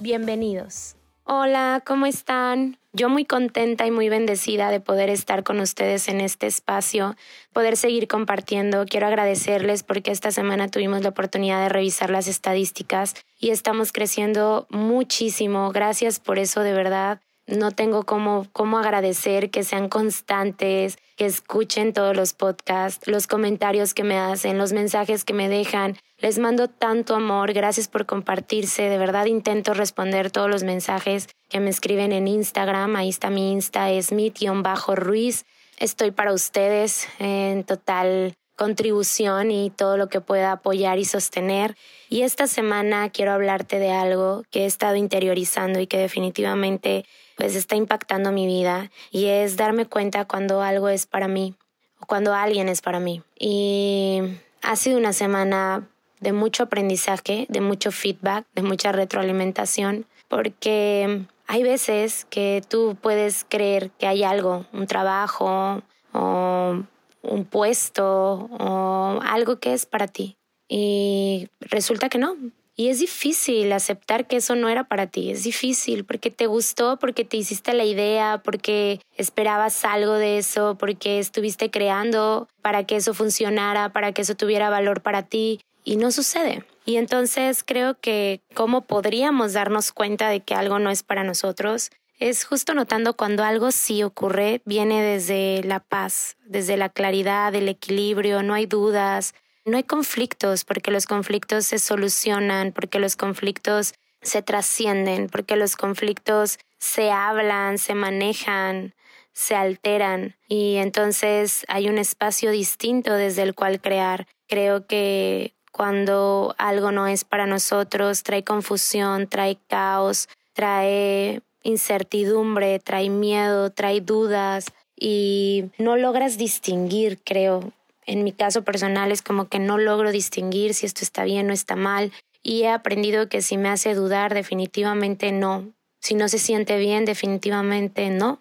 bienvenidos. 0.00 0.96
Hola, 1.24 1.82
¿cómo 1.86 2.06
están? 2.06 2.78
Yo 2.92 3.08
muy 3.08 3.24
contenta 3.24 3.86
y 3.86 3.92
muy 3.92 4.08
bendecida 4.08 4.70
de 4.70 4.80
poder 4.80 5.10
estar 5.10 5.44
con 5.44 5.60
ustedes 5.60 6.08
en 6.08 6.20
este 6.20 6.48
espacio, 6.48 7.14
poder 7.52 7.76
seguir 7.76 8.08
compartiendo. 8.08 8.84
Quiero 8.84 9.06
agradecerles 9.06 9.84
porque 9.84 10.10
esta 10.10 10.32
semana 10.32 10.68
tuvimos 10.68 11.02
la 11.02 11.10
oportunidad 11.10 11.62
de 11.62 11.68
revisar 11.68 12.10
las 12.10 12.26
estadísticas 12.26 13.14
y 13.38 13.50
estamos 13.50 13.92
creciendo 13.92 14.66
muchísimo. 14.70 15.70
Gracias 15.70 16.18
por 16.18 16.40
eso, 16.40 16.62
de 16.62 16.72
verdad. 16.72 17.20
No 17.46 17.70
tengo 17.70 18.04
cómo, 18.04 18.46
cómo 18.52 18.78
agradecer 18.78 19.50
que 19.50 19.62
sean 19.62 19.88
constantes, 19.88 20.98
escuchen 21.26 21.92
todos 21.92 22.16
los 22.16 22.32
podcasts, 22.32 23.06
los 23.06 23.26
comentarios 23.26 23.94
que 23.94 24.04
me 24.04 24.18
hacen, 24.18 24.58
los 24.58 24.72
mensajes 24.72 25.24
que 25.24 25.34
me 25.34 25.48
dejan. 25.48 25.96
Les 26.18 26.38
mando 26.38 26.68
tanto 26.68 27.14
amor, 27.14 27.52
gracias 27.52 27.88
por 27.88 28.06
compartirse. 28.06 28.82
De 28.88 28.98
verdad 28.98 29.26
intento 29.26 29.74
responder 29.74 30.30
todos 30.30 30.50
los 30.50 30.62
mensajes 30.62 31.28
que 31.48 31.60
me 31.60 31.70
escriben 31.70 32.12
en 32.12 32.28
Instagram. 32.28 32.96
Ahí 32.96 33.08
está 33.08 33.30
mi 33.30 33.52
Insta, 33.52 33.90
es 33.90 34.12
mit-ruiz. 34.12 35.44
Estoy 35.78 36.10
para 36.10 36.32
ustedes 36.32 37.08
en 37.18 37.64
total 37.64 38.34
contribución 38.60 39.50
y 39.50 39.70
todo 39.70 39.96
lo 39.96 40.10
que 40.10 40.20
pueda 40.20 40.52
apoyar 40.52 40.98
y 40.98 41.06
sostener. 41.06 41.78
Y 42.10 42.22
esta 42.24 42.46
semana 42.46 43.08
quiero 43.08 43.32
hablarte 43.32 43.78
de 43.78 43.90
algo 43.90 44.44
que 44.50 44.64
he 44.64 44.66
estado 44.66 44.96
interiorizando 44.96 45.80
y 45.80 45.86
que 45.86 45.96
definitivamente 45.96 47.06
pues 47.38 47.56
está 47.56 47.76
impactando 47.76 48.32
mi 48.32 48.46
vida 48.46 48.90
y 49.10 49.28
es 49.28 49.56
darme 49.56 49.86
cuenta 49.86 50.26
cuando 50.26 50.60
algo 50.60 50.90
es 50.90 51.06
para 51.06 51.26
mí 51.26 51.54
o 52.00 52.06
cuando 52.06 52.34
alguien 52.34 52.68
es 52.68 52.82
para 52.82 53.00
mí. 53.00 53.22
Y 53.38 54.20
ha 54.60 54.76
sido 54.76 54.98
una 54.98 55.14
semana 55.14 55.88
de 56.20 56.34
mucho 56.34 56.64
aprendizaje, 56.64 57.46
de 57.48 57.62
mucho 57.62 57.90
feedback, 57.90 58.44
de 58.54 58.60
mucha 58.60 58.92
retroalimentación, 58.92 60.04
porque 60.28 61.22
hay 61.46 61.62
veces 61.62 62.26
que 62.28 62.62
tú 62.68 62.94
puedes 63.00 63.46
creer 63.48 63.90
que 63.92 64.06
hay 64.06 64.22
algo, 64.22 64.66
un 64.74 64.86
trabajo 64.86 65.80
o 66.12 66.82
un 67.22 67.44
puesto 67.44 68.48
o 68.50 69.20
algo 69.22 69.58
que 69.58 69.72
es 69.72 69.86
para 69.86 70.08
ti. 70.08 70.36
Y 70.68 71.48
resulta 71.60 72.08
que 72.08 72.18
no. 72.18 72.36
Y 72.76 72.88
es 72.88 73.00
difícil 73.00 73.70
aceptar 73.72 74.26
que 74.26 74.36
eso 74.36 74.54
no 74.54 74.68
era 74.68 74.84
para 74.84 75.06
ti. 75.06 75.30
Es 75.30 75.42
difícil 75.42 76.04
porque 76.04 76.30
te 76.30 76.46
gustó, 76.46 76.96
porque 76.96 77.24
te 77.24 77.36
hiciste 77.36 77.74
la 77.74 77.84
idea, 77.84 78.40
porque 78.42 79.00
esperabas 79.16 79.84
algo 79.84 80.14
de 80.14 80.38
eso, 80.38 80.76
porque 80.78 81.18
estuviste 81.18 81.70
creando 81.70 82.48
para 82.62 82.84
que 82.84 82.96
eso 82.96 83.12
funcionara, 83.12 83.92
para 83.92 84.12
que 84.12 84.22
eso 84.22 84.34
tuviera 84.34 84.70
valor 84.70 85.02
para 85.02 85.24
ti. 85.24 85.60
Y 85.84 85.96
no 85.96 86.10
sucede. 86.10 86.64
Y 86.86 86.96
entonces 86.96 87.62
creo 87.64 87.98
que 88.00 88.40
cómo 88.54 88.82
podríamos 88.82 89.52
darnos 89.52 89.92
cuenta 89.92 90.28
de 90.28 90.40
que 90.40 90.54
algo 90.54 90.78
no 90.78 90.90
es 90.90 91.02
para 91.02 91.24
nosotros 91.24 91.90
es 92.20 92.44
justo 92.44 92.74
notando 92.74 93.14
cuando 93.14 93.42
algo 93.44 93.72
sí 93.72 94.02
ocurre, 94.02 94.60
viene 94.66 95.02
desde 95.02 95.64
la 95.64 95.80
paz, 95.80 96.36
desde 96.44 96.76
la 96.76 96.90
claridad, 96.90 97.54
el 97.54 97.68
equilibrio, 97.68 98.42
no 98.42 98.52
hay 98.52 98.66
dudas, 98.66 99.34
no 99.64 99.78
hay 99.78 99.84
conflictos, 99.84 100.64
porque 100.64 100.90
los 100.90 101.06
conflictos 101.06 101.66
se 101.66 101.78
solucionan, 101.78 102.72
porque 102.72 102.98
los 102.98 103.16
conflictos 103.16 103.94
se 104.20 104.42
trascienden, 104.42 105.28
porque 105.28 105.56
los 105.56 105.76
conflictos 105.76 106.58
se 106.78 107.10
hablan, 107.10 107.78
se 107.78 107.94
manejan, 107.94 108.94
se 109.32 109.54
alteran 109.54 110.36
y 110.46 110.76
entonces 110.76 111.64
hay 111.68 111.88
un 111.88 111.96
espacio 111.96 112.50
distinto 112.50 113.14
desde 113.14 113.42
el 113.42 113.54
cual 113.54 113.80
crear. 113.80 114.26
Creo 114.46 114.86
que 114.86 115.54
cuando 115.72 116.54
algo 116.58 116.92
no 116.92 117.06
es 117.06 117.24
para 117.24 117.46
nosotros, 117.46 118.24
trae 118.24 118.44
confusión, 118.44 119.26
trae 119.28 119.58
caos, 119.68 120.28
trae 120.52 121.42
incertidumbre, 121.62 122.78
trae 122.78 123.10
miedo, 123.10 123.70
trae 123.70 124.00
dudas 124.00 124.66
y 124.96 125.70
no 125.78 125.96
logras 125.96 126.38
distinguir, 126.38 127.18
creo. 127.24 127.72
En 128.06 128.24
mi 128.24 128.32
caso 128.32 128.62
personal 128.62 129.12
es 129.12 129.22
como 129.22 129.48
que 129.48 129.58
no 129.58 129.78
logro 129.78 130.12
distinguir 130.12 130.74
si 130.74 130.86
esto 130.86 131.02
está 131.02 131.24
bien 131.24 131.50
o 131.50 131.52
está 131.52 131.76
mal 131.76 132.12
y 132.42 132.62
he 132.62 132.68
aprendido 132.68 133.28
que 133.28 133.42
si 133.42 133.56
me 133.56 133.68
hace 133.68 133.94
dudar 133.94 134.34
definitivamente 134.34 135.32
no. 135.32 135.70
Si 136.00 136.14
no 136.14 136.28
se 136.28 136.38
siente 136.38 136.78
bien 136.78 137.04
definitivamente 137.04 138.08
no. 138.10 138.40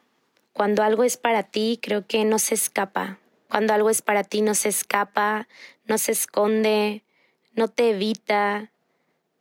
Cuando 0.54 0.84
algo 0.84 1.04
es 1.04 1.18
para 1.18 1.44
ti 1.44 1.80
creo 1.82 2.06
que 2.08 2.26
no 2.26 2.40
se 2.40 2.56
escapa. 2.56 3.20
Cuando 3.50 3.74
algo 3.74 3.90
es 3.90 4.02
para 4.02 4.24
ti 4.24 4.42
no 4.42 4.56
se 4.56 4.70
escapa, 4.70 5.48
no 5.86 5.98
se 5.98 6.12
esconde, 6.12 7.04
no 7.54 7.68
te 7.68 7.92
evita, 7.92 8.72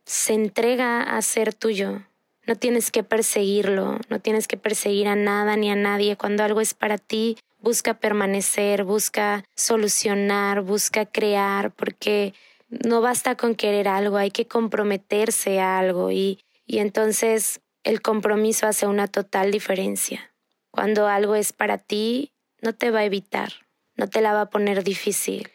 se 0.04 0.34
entrega 0.34 1.02
a 1.02 1.20
ser 1.22 1.54
tuyo. 1.54 2.02
No 2.48 2.56
tienes 2.56 2.90
que 2.90 3.02
perseguirlo, 3.02 3.98
no 4.08 4.20
tienes 4.20 4.48
que 4.48 4.56
perseguir 4.56 5.06
a 5.06 5.16
nada 5.16 5.54
ni 5.58 5.70
a 5.70 5.76
nadie. 5.76 6.16
Cuando 6.16 6.42
algo 6.42 6.62
es 6.62 6.72
para 6.72 6.96
ti, 6.96 7.36
busca 7.58 8.00
permanecer, 8.00 8.84
busca 8.84 9.44
solucionar, 9.54 10.62
busca 10.62 11.04
crear, 11.04 11.72
porque 11.72 12.32
no 12.70 13.02
basta 13.02 13.36
con 13.36 13.54
querer 13.54 13.86
algo, 13.86 14.16
hay 14.16 14.30
que 14.30 14.46
comprometerse 14.46 15.60
a 15.60 15.78
algo 15.78 16.10
y, 16.10 16.40
y 16.64 16.78
entonces 16.78 17.60
el 17.84 18.00
compromiso 18.00 18.66
hace 18.66 18.86
una 18.86 19.08
total 19.08 19.50
diferencia. 19.50 20.32
Cuando 20.70 21.06
algo 21.06 21.34
es 21.34 21.52
para 21.52 21.76
ti, 21.76 22.32
no 22.62 22.74
te 22.74 22.90
va 22.90 23.00
a 23.00 23.04
evitar, 23.04 23.52
no 23.94 24.08
te 24.08 24.22
la 24.22 24.32
va 24.32 24.40
a 24.40 24.50
poner 24.50 24.84
difícil, 24.84 25.50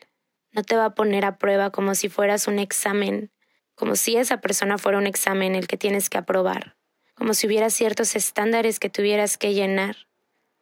no 0.51 0.62
te 0.62 0.75
va 0.75 0.85
a 0.85 0.94
poner 0.94 1.25
a 1.25 1.39
prueba 1.39 1.71
como 1.71 1.95
si 1.95 2.07
fueras 2.07 2.47
un 2.47 2.59
examen, 2.59 3.31
como 3.73 3.95
si 3.95 4.15
esa 4.15 4.41
persona 4.41 4.77
fuera 4.77 5.00
un 5.00 5.07
examen 5.07 5.56
el 5.56 5.65
que 5.65 5.77
tienes 5.77 6.12
que 6.12 6.19
aprobar 6.19 6.75
como 7.15 7.33
si 7.33 7.48
hubiera 7.48 7.69
ciertos 7.69 8.15
estándares 8.15 8.80
que 8.80 8.89
tuvieras 8.89 9.38
que 9.38 9.54
llenar, 9.54 9.95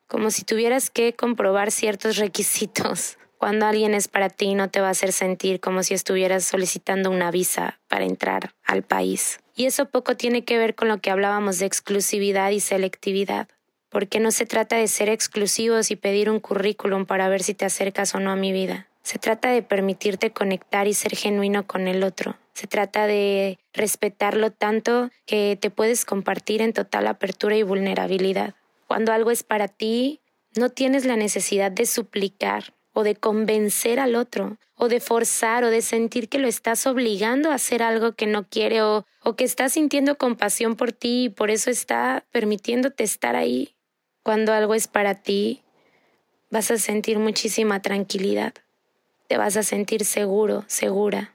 como 0.08 0.32
si 0.32 0.44
tuvieras 0.44 0.90
que 0.90 1.14
comprobar 1.14 1.72
ciertos 1.72 2.18
requisitos. 2.18 3.18
Cuando 3.38 3.66
alguien 3.66 3.96
es 3.96 4.08
para 4.08 4.30
ti 4.30 4.54
no 4.54 4.70
te 4.70 4.82
va 4.82 4.90
a 4.90 4.92
hacer 4.92 5.14
sentir 5.14 5.60
como 5.60 5.82
si 5.82 5.96
estuvieras 5.96 6.44
solicitando 6.44 7.10
una 7.10 7.32
visa 7.32 7.80
para 7.88 8.06
entrar 8.06 8.54
al 8.64 8.84
país. 8.84 9.40
Y 9.56 9.66
eso 9.66 9.86
poco 9.86 10.16
tiene 10.16 10.44
que 10.44 10.60
ver 10.60 10.76
con 10.76 10.90
lo 10.90 11.00
que 11.00 11.10
hablábamos 11.10 11.58
de 11.58 11.66
exclusividad 11.66 12.52
y 12.52 12.60
selectividad, 12.60 13.48
porque 13.90 14.20
no 14.20 14.30
se 14.32 14.46
trata 14.46 14.76
de 14.76 14.88
ser 14.88 15.10
exclusivos 15.10 15.90
y 15.90 15.96
pedir 15.96 16.30
un 16.30 16.40
currículum 16.40 17.08
para 17.08 17.30
ver 17.30 17.42
si 17.42 17.56
te 17.56 17.66
acercas 17.66 18.14
o 18.14 18.20
no 18.20 18.32
a 18.32 18.36
mi 18.36 18.52
vida. 18.52 18.91
Se 19.04 19.20
trata 19.20 19.50
de 19.50 19.64
permitirte 19.64 20.32
conectar 20.32 20.88
y 20.88 20.94
ser 20.94 21.16
genuino 21.16 21.66
con 21.66 21.88
el 21.88 22.04
otro. 22.04 22.38
Se 22.54 22.68
trata 22.68 23.08
de 23.08 23.58
respetarlo 23.74 24.52
tanto 24.52 25.10
que 25.26 25.58
te 25.60 25.70
puedes 25.70 26.06
compartir 26.06 26.62
en 26.62 26.74
total 26.74 27.08
apertura 27.08 27.56
y 27.56 27.64
vulnerabilidad. 27.64 28.56
Cuando 28.88 29.14
algo 29.14 29.32
es 29.32 29.44
para 29.44 29.68
ti, 29.68 30.22
no 30.56 30.70
tienes 30.70 31.06
la 31.06 31.16
necesidad 31.16 31.72
de 31.72 31.86
suplicar 31.86 32.74
o 32.94 33.04
de 33.04 33.16
convencer 33.16 34.00
al 34.00 34.16
otro, 34.16 34.58
o 34.76 34.90
de 34.90 35.00
forzar 35.00 35.64
o 35.64 35.70
de 35.70 35.84
sentir 35.84 36.28
que 36.28 36.40
lo 36.40 36.48
estás 36.48 36.88
obligando 36.88 37.52
a 37.52 37.54
hacer 37.54 37.84
algo 37.84 38.14
que 38.14 38.26
no 38.26 38.50
quiere 38.50 38.82
o, 38.82 39.06
que 39.38 39.44
está 39.44 39.70
sintiendo 39.70 40.18
compasión 40.18 40.76
por 40.76 40.92
ti 40.92 41.26
y 41.26 41.30
por 41.30 41.52
eso 41.52 41.70
está 41.70 42.26
permitiéndote 42.32 43.04
estar 43.04 43.36
ahí. 43.36 43.76
Cuando 44.24 44.54
algo 44.54 44.74
es 44.74 44.88
para 44.88 45.16
ti, 45.22 45.62
vas 46.50 46.72
a 46.72 46.78
sentir 46.78 47.20
muchísima 47.20 47.82
tranquilidad, 47.84 48.54
te 49.32 49.38
vas 49.38 49.56
a 49.56 49.64
sentir 49.64 50.04
seguro, 50.04 50.66
segura, 50.68 51.34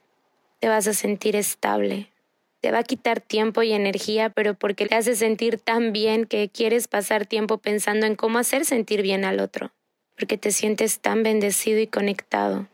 te 0.61 0.69
vas 0.69 0.87
a 0.87 0.93
sentir 0.93 1.35
estable. 1.35 2.13
Te 2.61 2.71
va 2.71 2.81
a 2.81 2.85
quitar 2.85 3.23
tiempo 3.23 3.63
y 3.63 3.73
energía, 3.73 4.29
pero 4.29 4.53
porque 4.53 4.85
te 4.85 4.97
hace 4.97 5.17
sentir 5.17 5.59
tan 5.59 5.95
bien 5.95 6.27
que 6.27 6.51
quieres 6.51 6.89
pasar 6.89 7.25
tiempo 7.25 7.57
pensando 7.57 8.05
en 8.05 8.15
cómo 8.15 8.39
hacer 8.39 8.67
sentir 8.67 9.01
bien 9.01 9.25
al 9.25 9.41
otro 9.41 9.73
porque 10.15 10.37
te 10.37 10.53
sientes 10.53 10.99
tan 11.01 11.23
bendecido 11.23 11.81
y 11.81 11.87
conectado 11.87 12.67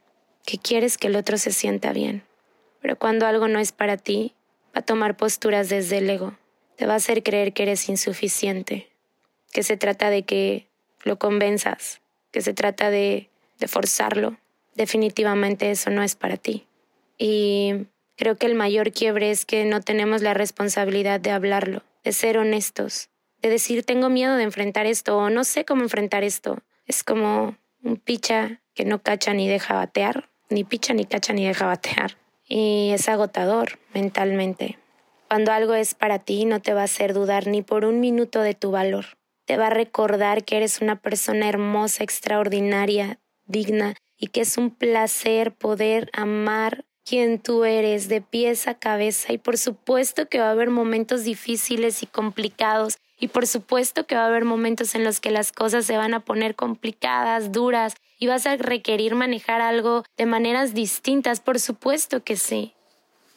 que 0.44 0.58
quieres 0.58 0.98
que 0.98 1.06
el 1.06 1.14
otro 1.14 1.38
se 1.38 1.52
sienta 1.52 1.92
bien. 1.92 2.24
Pero 2.80 2.98
cuando 2.98 3.24
algo 3.24 3.46
no 3.46 3.60
es 3.60 3.70
para 3.70 3.98
ti, 3.98 4.34
va 4.74 4.80
a 4.80 4.84
tomar 4.84 5.16
posturas 5.16 5.68
desde 5.68 5.98
el 5.98 6.10
ego, 6.10 6.36
te 6.74 6.84
va 6.84 6.94
a 6.94 6.96
hacer 6.96 7.22
creer 7.22 7.52
que 7.52 7.62
eres 7.62 7.88
insuficiente, 7.88 8.88
que 9.52 9.62
se 9.62 9.76
trata 9.76 10.10
de 10.10 10.24
que 10.24 10.66
lo 11.04 11.16
convenzas, 11.20 12.00
que 12.32 12.40
se 12.40 12.54
trata 12.54 12.90
de, 12.90 13.30
de 13.60 13.68
forzarlo. 13.68 14.41
Definitivamente 14.74 15.70
eso 15.70 15.90
no 15.90 16.02
es 16.02 16.14
para 16.14 16.36
ti. 16.36 16.66
Y 17.18 17.86
creo 18.16 18.36
que 18.36 18.46
el 18.46 18.54
mayor 18.54 18.92
quiebre 18.92 19.30
es 19.30 19.44
que 19.44 19.64
no 19.64 19.80
tenemos 19.80 20.22
la 20.22 20.34
responsabilidad 20.34 21.20
de 21.20 21.30
hablarlo, 21.30 21.82
de 22.04 22.12
ser 22.12 22.38
honestos, 22.38 23.10
de 23.40 23.50
decir 23.50 23.84
tengo 23.84 24.08
miedo 24.08 24.36
de 24.36 24.44
enfrentar 24.44 24.86
esto 24.86 25.16
o 25.16 25.30
no 25.30 25.44
sé 25.44 25.64
cómo 25.64 25.82
enfrentar 25.82 26.24
esto 26.24 26.58
es 26.86 27.04
como 27.04 27.56
un 27.82 27.96
picha 27.96 28.60
que 28.74 28.84
no 28.84 29.02
cacha 29.02 29.32
ni 29.34 29.48
deja 29.48 29.74
batear, 29.74 30.28
ni 30.50 30.64
picha 30.64 30.94
ni 30.94 31.04
cacha 31.04 31.32
ni 31.32 31.46
deja 31.46 31.66
batear. 31.66 32.16
Y 32.46 32.90
es 32.92 33.08
agotador 33.08 33.78
mentalmente. 33.94 34.78
Cuando 35.28 35.52
algo 35.52 35.74
es 35.74 35.94
para 35.94 36.18
ti 36.18 36.44
no 36.44 36.60
te 36.60 36.74
va 36.74 36.82
a 36.82 36.84
hacer 36.84 37.14
dudar 37.14 37.46
ni 37.46 37.62
por 37.62 37.84
un 37.84 38.00
minuto 38.00 38.42
de 38.42 38.54
tu 38.54 38.70
valor. 38.70 39.06
Te 39.46 39.56
va 39.56 39.68
a 39.68 39.70
recordar 39.70 40.44
que 40.44 40.56
eres 40.56 40.80
una 40.80 40.96
persona 40.96 41.48
hermosa, 41.48 42.04
extraordinaria, 42.04 43.18
digna 43.46 43.94
y 44.22 44.28
que 44.28 44.42
es 44.42 44.56
un 44.56 44.70
placer 44.70 45.52
poder 45.52 46.08
amar 46.12 46.84
quien 47.04 47.40
tú 47.40 47.64
eres 47.64 48.08
de 48.08 48.20
pies 48.20 48.68
a 48.68 48.74
cabeza 48.74 49.32
y 49.32 49.38
por 49.38 49.58
supuesto 49.58 50.28
que 50.28 50.38
va 50.38 50.46
a 50.46 50.52
haber 50.52 50.70
momentos 50.70 51.24
difíciles 51.24 52.04
y 52.04 52.06
complicados 52.06 52.98
y 53.18 53.26
por 53.26 53.48
supuesto 53.48 54.06
que 54.06 54.14
va 54.14 54.22
a 54.22 54.28
haber 54.28 54.44
momentos 54.44 54.94
en 54.94 55.02
los 55.02 55.18
que 55.18 55.32
las 55.32 55.50
cosas 55.50 55.86
se 55.86 55.96
van 55.96 56.14
a 56.14 56.20
poner 56.20 56.54
complicadas, 56.54 57.50
duras, 57.50 57.94
y 58.20 58.28
vas 58.28 58.46
a 58.46 58.56
requerir 58.56 59.16
manejar 59.16 59.60
algo 59.60 60.04
de 60.16 60.26
maneras 60.26 60.72
distintas, 60.72 61.40
por 61.40 61.58
supuesto 61.58 62.22
que 62.22 62.36
sí. 62.36 62.74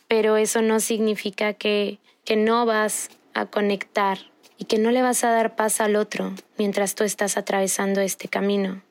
Pero 0.08 0.38
eso 0.38 0.62
no 0.62 0.80
significa 0.80 1.54
que, 1.54 1.98
que 2.24 2.36
no 2.36 2.68
vas 2.68 3.10
a 3.34 3.48
conectar 3.48 4.20
y 4.60 4.66
que 4.66 4.78
no 4.78 4.92
le 4.92 5.02
vas 5.02 5.24
a 5.24 5.32
dar 5.32 5.56
paz 5.56 5.82
al 5.82 5.96
otro 5.96 6.34
mientras 6.60 6.94
tú 6.94 7.04
estás 7.04 7.38
atravesando 7.38 8.02
este 8.02 8.28
camino. 8.28 8.85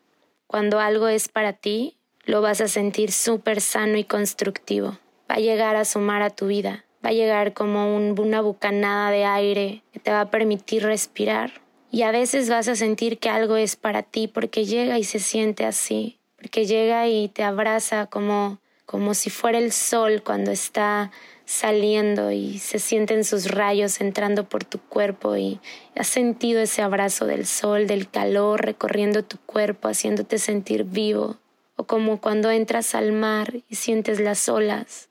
Cuando 0.55 0.79
algo 0.79 1.09
es 1.09 1.27
para 1.27 1.53
ti, 1.53 1.97
lo 2.27 2.41
vas 2.41 2.61
a 2.61 2.69
sentir 2.69 3.11
súper 3.11 3.61
sano 3.61 3.99
y 3.99 4.05
constructivo. 4.05 5.01
Va 5.29 5.35
a 5.35 5.41
llegar 5.41 5.75
a 5.75 5.85
sumar 5.85 6.23
a 6.23 6.31
tu 6.31 6.47
vida 6.47 6.85
va 7.05 7.11
a 7.11 7.13
llegar 7.13 7.55
como 7.55 7.97
una 7.97 8.41
bucanada 8.41 9.11
de 9.11 9.25
aire 9.25 9.83
que 9.93 9.99
te 9.99 10.13
va 10.13 10.21
a 10.21 10.31
permitir 10.31 10.85
respirar. 10.85 11.61
Y 11.91 12.03
a 12.03 12.13
veces 12.13 12.49
vas 12.49 12.69
a 12.69 12.77
sentir 12.77 13.19
que 13.19 13.31
algo 13.31 13.57
es 13.57 13.75
para 13.75 14.05
ti 14.05 14.29
porque 14.29 14.65
llega 14.65 14.97
y 14.97 15.03
se 15.03 15.19
siente 15.19 15.65
así, 15.65 16.21
porque 16.37 16.67
llega 16.67 17.09
y 17.09 17.31
te 17.31 17.43
abraza 17.43 18.07
como, 18.07 18.61
como 18.87 19.15
si 19.15 19.31
fuera 19.31 19.59
el 19.59 19.73
sol 19.73 20.23
cuando 20.23 20.51
está 20.51 21.11
saliendo 21.47 22.31
y 22.31 22.59
se 22.59 22.79
sienten 22.79 23.25
sus 23.25 23.51
rayos 23.51 24.01
entrando 24.01 24.49
por 24.49 24.65
tu 24.65 24.79
cuerpo 24.79 25.37
y 25.37 25.61
has 25.97 26.09
sentido 26.09 26.61
ese 26.61 26.83
abrazo 26.83 27.27
del 27.27 27.47
sol, 27.47 27.87
del 27.87 28.09
calor 28.09 28.65
recorriendo 28.65 29.25
tu 29.25 29.39
cuerpo, 29.39 29.89
haciéndote 29.89 30.39
sentir 30.39 30.85
vivo, 30.85 31.39
o 31.77 31.85
como 31.85 32.21
cuando 32.21 32.51
entras 32.51 32.95
al 32.95 33.13
mar 33.13 33.55
y 33.69 33.75
sientes 33.75 34.21
las 34.21 34.49
olas, 34.49 35.09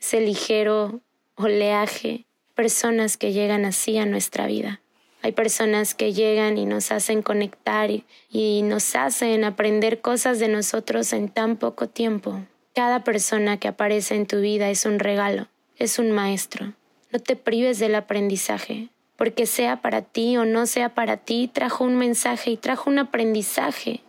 ese 0.00 0.20
ligero 0.20 1.00
oleaje, 1.36 2.26
personas 2.54 3.16
que 3.16 3.32
llegan 3.32 3.64
así 3.64 3.98
a 3.98 4.06
nuestra 4.06 4.46
vida. 4.46 4.80
Hay 5.22 5.32
personas 5.32 5.94
que 5.94 6.12
llegan 6.12 6.58
y 6.58 6.66
nos 6.66 6.92
hacen 6.92 7.22
conectar 7.22 7.90
y, 8.30 8.62
nos 8.62 8.94
hacen 8.94 9.44
aprender 9.44 10.02
cosas 10.02 10.38
de 10.38 10.48
nosotros 10.48 11.14
en 11.14 11.30
tan 11.30 11.56
poco 11.56 11.88
tiempo. 11.88 12.42
Cada 12.74 13.04
persona 13.04 13.58
que 13.58 13.68
aparece 13.68 14.16
en 14.16 14.26
tu 14.26 14.40
vida 14.40 14.68
es 14.68 14.84
un 14.84 14.98
regalo, 14.98 15.46
es 15.78 16.00
un 16.00 16.10
maestro. 16.10 16.72
No 17.12 17.20
te 17.20 17.36
prives 17.36 17.78
del 17.78 17.94
aprendizaje, 17.94 18.88
porque 19.16 19.46
sea 19.46 19.80
para 19.80 20.02
ti 20.02 20.36
o 20.38 20.44
no 20.44 20.66
sea 20.66 20.88
para 20.88 21.18
ti, 21.18 21.48
trajo 21.52 21.84
un 21.84 21.96
mensaje 21.96 22.50
y 22.50 22.56
trajo 22.56 22.90
un 22.90 22.98
aprendizaje. 22.98 24.00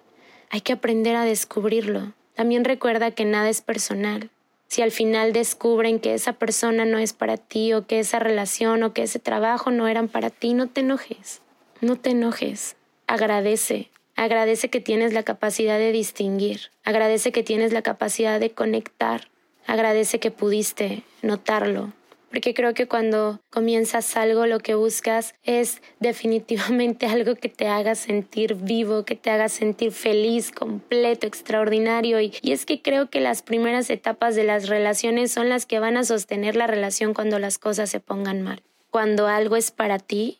Hay 0.50 0.62
que 0.62 0.74
aprender 0.74 1.16
a 1.16 1.26
descubrirlo. 1.26 2.14
También 2.34 2.66
recuerda 2.66 3.12
que 3.12 3.24
nada 3.24 3.50
es 3.50 3.62
personal. 3.62 4.32
Si 4.68 4.82
al 4.82 4.90
final 4.90 5.32
descubren 5.32 6.00
que 6.00 6.16
esa 6.16 6.34
persona 6.34 6.86
no 6.86 6.98
es 6.98 7.14
para 7.14 7.38
ti 7.38 7.72
o 7.74 7.86
que 7.86 8.00
esa 8.00 8.18
relación 8.18 8.82
o 8.82 8.94
que 8.94 9.04
ese 9.04 9.20
trabajo 9.20 9.70
no 9.70 9.88
eran 9.88 10.08
para 10.08 10.32
ti, 10.32 10.56
no 10.56 10.66
te 10.66 10.82
enojes, 10.82 11.44
no 11.82 11.98
te 11.98 12.10
enojes, 12.10 12.78
agradece, 13.06 13.92
agradece 14.16 14.70
que 14.70 14.82
tienes 14.82 15.14
la 15.14 15.24
capacidad 15.24 15.78
de 15.78 15.92
distinguir, 15.92 16.72
agradece 16.84 17.32
que 17.32 17.44
tienes 17.44 17.74
la 17.74 17.82
capacidad 17.82 18.40
de 18.40 18.52
conectar, 18.52 19.30
agradece 19.66 20.20
que 20.20 20.32
pudiste 20.32 21.04
notarlo, 21.22 21.94
porque 22.36 22.54
creo 22.54 22.74
que 22.74 22.86
cuando 22.86 23.40
comienzas 23.50 24.18
algo 24.18 24.46
lo 24.46 24.60
que 24.60 24.76
buscas 24.76 25.36
es 25.46 25.82
definitivamente 26.02 27.06
algo 27.08 27.36
que 27.36 27.48
te 27.48 27.70
haga 27.70 27.96
sentir 27.96 28.56
vivo, 28.56 29.06
que 29.06 29.16
te 29.16 29.30
haga 29.30 29.48
sentir 29.48 29.94
feliz, 29.94 30.52
completo, 30.52 31.28
extraordinario. 31.28 32.20
Y, 32.20 32.34
y 32.42 32.52
es 32.52 32.66
que 32.66 32.82
creo 32.82 33.10
que 33.10 33.22
las 33.22 33.42
primeras 33.42 33.90
etapas 33.90 34.36
de 34.36 34.44
las 34.44 34.68
relaciones 34.68 35.32
son 35.32 35.48
las 35.48 35.66
que 35.66 35.80
van 35.80 35.96
a 35.96 36.04
sostener 36.04 36.58
la 36.58 36.68
relación 36.68 37.14
cuando 37.14 37.40
las 37.40 37.58
cosas 37.58 37.90
se 37.90 38.02
pongan 38.02 38.42
mal. 38.42 38.62
Cuando 38.92 39.28
algo 39.28 39.56
es 39.56 39.72
para 39.72 39.98
ti, 39.98 40.40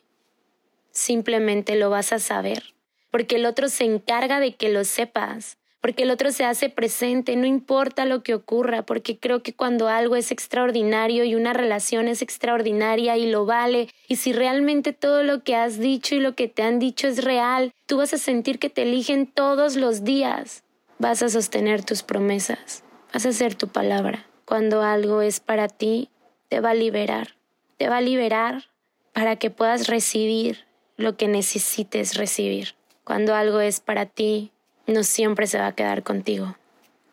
simplemente 0.92 1.78
lo 1.78 1.90
vas 1.90 2.12
a 2.12 2.20
saber, 2.20 2.75
porque 3.16 3.38
el 3.38 3.46
otro 3.46 3.70
se 3.70 3.86
encarga 3.86 4.42
de 4.42 4.56
que 4.56 4.68
lo 4.68 4.84
sepas 4.84 5.58
porque 5.80 6.04
el 6.04 6.12
otro 6.12 6.34
se 6.34 6.44
hace 6.44 6.68
presente, 6.68 7.38
no 7.38 7.46
importa 7.46 8.06
lo 8.06 8.24
que 8.24 8.34
ocurra, 8.34 8.86
porque 8.86 9.18
creo 9.18 9.42
que 9.42 9.54
cuando 9.54 9.88
algo 9.88 10.18
es 10.18 10.32
extraordinario 10.32 11.24
y 11.24 11.34
una 11.34 11.54
relación 11.54 12.10
es 12.10 12.22
extraordinaria 12.22 13.16
y 13.16 13.30
lo 13.30 13.46
vale, 13.46 13.88
y 14.10 14.18
si 14.18 14.34
realmente 14.34 14.92
todo 14.92 15.24
lo 15.24 15.44
que 15.44 15.56
has 15.56 15.80
dicho 15.80 16.14
y 16.14 16.20
lo 16.20 16.36
que 16.36 16.50
te 16.50 16.64
han 16.64 16.78
dicho 16.78 17.08
es 17.08 17.24
real, 17.24 17.72
tú 17.86 17.98
vas 17.98 18.14
a 18.14 18.18
sentir 18.18 18.60
que 18.60 18.70
te 18.70 18.82
eligen 18.82 19.28
todos 19.28 19.78
los 19.78 20.04
días. 20.04 20.64
Vas 21.00 21.22
a 21.22 21.30
sostener 21.30 21.86
tus 21.86 22.04
promesas, 22.04 22.84
vas 23.14 23.26
a 23.26 23.30
hacer 23.30 23.56
tu 23.56 23.70
palabra. 23.70 24.26
Cuando 24.44 24.82
algo 24.82 25.22
es 25.22 25.40
para 25.40 25.70
ti, 25.70 26.10
te 26.50 26.60
va 26.60 26.72
a 26.72 26.76
liberar, 26.76 27.36
te 27.78 27.88
va 27.88 27.98
a 27.98 28.02
liberar 28.02 28.66
para 29.14 29.38
que 29.38 29.52
puedas 29.52 29.88
recibir 29.88 30.66
lo 30.98 31.16
que 31.16 31.30
necesites 31.30 32.18
recibir. 32.18 32.76
Cuando 33.06 33.36
algo 33.36 33.60
es 33.60 33.82
para 33.82 34.08
ti, 34.08 34.52
no 34.88 35.04
siempre 35.04 35.46
se 35.46 35.60
va 35.60 35.68
a 35.68 35.76
quedar 35.76 36.02
contigo, 36.02 36.58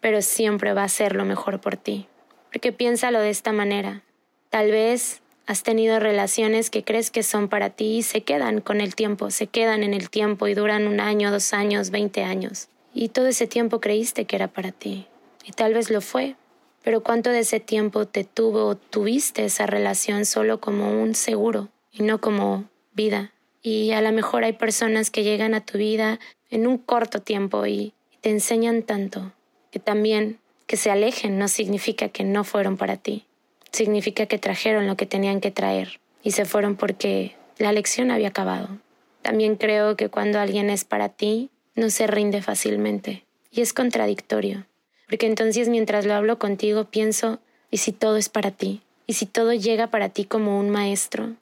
pero 0.01 0.23
siempre 0.23 0.73
va 0.73 0.85
a 0.85 0.89
ser 0.89 1.15
lo 1.15 1.27
mejor 1.27 1.61
por 1.61 1.77
ti. 1.77 2.09
Porque 2.51 2.73
piénsalo 2.73 3.21
de 3.21 3.29
esta 3.29 3.53
manera. 3.53 4.03
Tal 4.49 4.71
vez 4.71 5.21
has 5.47 5.63
tenido 5.63 6.01
relaciones 6.01 6.71
que 6.71 6.83
crees 6.83 7.11
que 7.11 7.23
son 7.23 7.49
para 7.49 7.69
ti 7.69 7.99
y 7.99 8.03
se 8.03 8.23
quedan 8.23 8.63
con 8.63 8.81
el 8.81 8.95
tiempo, 8.95 9.31
se 9.31 9.49
quedan 9.49 9.83
en 9.83 9.93
el 9.93 10.09
tiempo 10.09 10.49
y 10.49 10.55
duran 10.55 10.87
un 10.87 10.99
año, 10.99 11.31
dos 11.31 11.53
años, 11.53 11.91
veinte 11.91 12.25
años. 12.25 12.69
Y 12.95 13.11
todo 13.11 13.27
ese 13.27 13.47
tiempo 13.47 13.79
creíste 13.79 14.25
que 14.25 14.37
era 14.37 14.49
para 14.49 14.73
ti. 14.73 15.07
Y 15.45 15.53
tal 15.53 15.75
vez 15.75 15.91
lo 15.91 16.01
fue. 16.01 16.37
Pero 16.83 17.03
cuánto 17.03 17.29
de 17.29 17.41
ese 17.41 17.61
tiempo 17.61 18.07
te 18.07 18.25
tuvo 18.25 18.65
o 18.65 18.77
tuviste 18.77 19.45
esa 19.45 19.67
relación 19.67 20.25
solo 20.25 20.59
como 20.59 21.03
un 21.03 21.15
seguro 21.15 21.69
y 21.93 22.03
no 22.03 22.19
como 22.19 22.65
vida. 22.95 23.32
Y 23.63 23.93
a 23.93 24.01
lo 24.01 24.13
mejor 24.13 24.45
hay 24.45 24.55
personas 24.55 25.11
que 25.11 25.23
llegan 25.23 25.55
a 25.55 25.65
tu 25.65 25.79
vida 25.79 26.19
en 26.51 26.67
un 26.67 26.79
corto 26.79 27.21
tiempo 27.21 27.67
y 27.67 27.95
te 28.21 28.31
enseñan 28.31 28.83
tanto 28.83 29.33
que 29.71 29.79
también 29.79 30.39
que 30.67 30.77
se 30.77 30.91
alejen 30.91 31.39
no 31.39 31.49
significa 31.49 32.09
que 32.09 32.25
no 32.25 32.45
fueron 32.45 32.77
para 32.77 32.97
ti, 32.97 33.25
significa 33.73 34.27
que 34.27 34.39
trajeron 34.39 34.87
lo 34.87 34.97
que 34.97 35.07
tenían 35.07 35.41
que 35.41 35.51
traer 35.51 36.01
y 36.23 36.33
se 36.33 36.45
fueron 36.45 36.77
porque 36.77 37.35
la 37.59 37.73
lección 37.73 38.11
había 38.11 38.29
acabado. 38.29 38.69
También 39.23 39.57
creo 39.57 39.97
que 39.97 40.09
cuando 40.09 40.41
alguien 40.41 40.71
es 40.71 40.85
para 40.85 41.09
ti, 41.09 41.51
no 41.75 41.91
se 41.91 42.07
rinde 42.07 42.43
fácilmente 42.43 43.25
y 43.51 43.61
es 43.61 43.73
contradictorio, 43.73 44.67
porque 45.07 45.27
entonces 45.27 45.69
mientras 45.69 46.05
lo 46.07 46.15
hablo 46.15 46.39
contigo 46.39 46.85
pienso, 46.85 47.39
¿y 47.71 47.79
si 47.79 47.93
todo 47.93 48.17
es 48.17 48.29
para 48.29 48.51
ti? 48.51 48.83
¿Y 49.07 49.15
si 49.15 49.27
todo 49.27 49.53
llega 49.53 49.89
para 49.89 50.09
ti 50.09 50.25
como 50.25 50.59
un 50.59 50.71
maestro? 50.71 51.35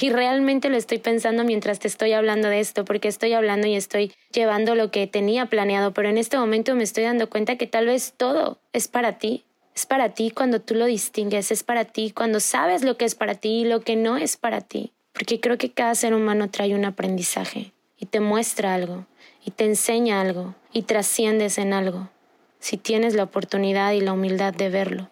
Y 0.00 0.10
realmente 0.10 0.68
lo 0.68 0.76
estoy 0.76 0.98
pensando 0.98 1.44
mientras 1.44 1.78
te 1.78 1.88
estoy 1.88 2.12
hablando 2.12 2.48
de 2.48 2.60
esto, 2.60 2.84
porque 2.84 3.08
estoy 3.08 3.32
hablando 3.32 3.66
y 3.66 3.74
estoy 3.74 4.12
llevando 4.32 4.74
lo 4.74 4.90
que 4.90 5.06
tenía 5.06 5.46
planeado, 5.46 5.92
pero 5.92 6.08
en 6.08 6.18
este 6.18 6.38
momento 6.38 6.74
me 6.74 6.84
estoy 6.84 7.04
dando 7.04 7.28
cuenta 7.28 7.56
que 7.56 7.66
tal 7.66 7.86
vez 7.86 8.14
todo 8.16 8.58
es 8.72 8.88
para 8.88 9.18
ti. 9.18 9.44
Es 9.74 9.86
para 9.86 10.10
ti 10.10 10.30
cuando 10.30 10.60
tú 10.60 10.74
lo 10.74 10.84
distingues, 10.84 11.50
es 11.50 11.62
para 11.62 11.86
ti 11.86 12.10
cuando 12.10 12.40
sabes 12.40 12.84
lo 12.84 12.98
que 12.98 13.06
es 13.06 13.14
para 13.14 13.34
ti 13.34 13.62
y 13.62 13.64
lo 13.64 13.80
que 13.80 13.96
no 13.96 14.18
es 14.18 14.36
para 14.36 14.60
ti. 14.60 14.92
Porque 15.12 15.40
creo 15.40 15.56
que 15.56 15.72
cada 15.72 15.94
ser 15.94 16.14
humano 16.14 16.50
trae 16.50 16.74
un 16.74 16.84
aprendizaje 16.84 17.72
y 17.98 18.06
te 18.06 18.20
muestra 18.20 18.74
algo 18.74 19.06
y 19.44 19.50
te 19.50 19.64
enseña 19.64 20.20
algo 20.20 20.54
y 20.72 20.82
trasciendes 20.82 21.58
en 21.58 21.72
algo, 21.72 22.10
si 22.58 22.76
tienes 22.76 23.14
la 23.14 23.24
oportunidad 23.24 23.92
y 23.92 24.00
la 24.00 24.12
humildad 24.12 24.52
de 24.54 24.68
verlo. 24.68 25.10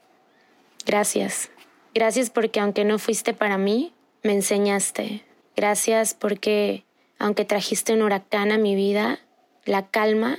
Gracias. 0.86 1.50
Gracias 1.94 2.30
porque 2.30 2.60
aunque 2.60 2.84
no 2.84 2.98
fuiste 2.98 3.34
para 3.34 3.58
mí, 3.58 3.92
me 4.22 4.32
enseñaste. 4.32 5.24
Gracias 5.56 6.14
porque 6.14 6.84
aunque 7.18 7.44
trajiste 7.44 7.92
un 7.92 8.02
huracán 8.02 8.52
a 8.52 8.58
mi 8.58 8.74
vida, 8.74 9.18
la 9.64 9.88
calma, 9.88 10.38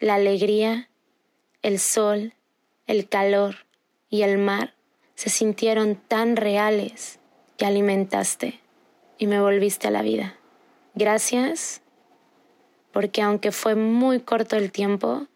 la 0.00 0.14
alegría, 0.14 0.88
el 1.62 1.78
sol, 1.78 2.32
el 2.86 3.08
calor 3.08 3.66
y 4.08 4.22
el 4.22 4.38
mar 4.38 4.74
se 5.14 5.30
sintieron 5.30 5.96
tan 5.96 6.36
reales 6.36 7.18
y 7.58 7.64
alimentaste 7.64 8.60
y 9.18 9.26
me 9.26 9.40
volviste 9.40 9.88
a 9.88 9.90
la 9.90 10.02
vida. 10.02 10.36
Gracias 10.94 11.82
porque 12.92 13.22
aunque 13.22 13.52
fue 13.52 13.74
muy 13.74 14.20
corto 14.20 14.56
el 14.56 14.72
tiempo, 14.72 15.26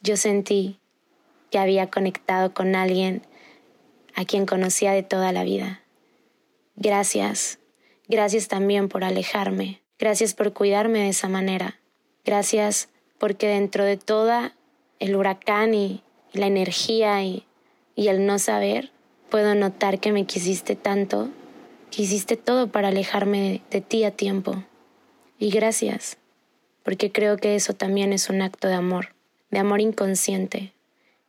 yo 0.00 0.16
sentí 0.16 0.78
que 1.50 1.58
había 1.58 1.88
conectado 1.88 2.52
con 2.52 2.74
alguien 2.76 3.22
a 4.14 4.24
quien 4.24 4.46
conocía 4.46 4.92
de 4.92 5.02
toda 5.02 5.32
la 5.32 5.44
vida. 5.44 5.80
Gracias. 6.80 7.58
Gracias 8.06 8.46
también 8.46 8.88
por 8.88 9.02
alejarme. 9.02 9.82
Gracias 9.98 10.32
por 10.34 10.52
cuidarme 10.52 11.00
de 11.00 11.08
esa 11.08 11.28
manera. 11.28 11.80
Gracias 12.24 12.88
porque 13.18 13.48
dentro 13.48 13.82
de 13.82 13.96
toda 13.96 14.54
el 15.00 15.16
huracán 15.16 15.74
y, 15.74 16.04
la 16.32 16.46
energía 16.46 17.24
y, 17.24 17.46
y 17.96 18.08
el 18.08 18.26
no 18.26 18.38
saber, 18.38 18.92
puedo 19.28 19.56
notar 19.56 19.98
que 19.98 20.12
me 20.12 20.24
quisiste 20.24 20.76
tanto, 20.76 21.30
que 21.90 22.02
hiciste 22.02 22.36
todo 22.36 22.68
para 22.68 22.88
alejarme 22.88 23.62
de 23.72 23.80
ti 23.80 24.04
a 24.04 24.12
tiempo. 24.12 24.62
Y 25.36 25.50
gracias, 25.50 26.16
porque 26.84 27.10
creo 27.10 27.38
que 27.38 27.56
eso 27.56 27.72
también 27.72 28.12
es 28.12 28.28
un 28.28 28.40
acto 28.40 28.68
de 28.68 28.74
amor, 28.74 29.14
de 29.50 29.58
amor 29.58 29.80
inconsciente. 29.80 30.74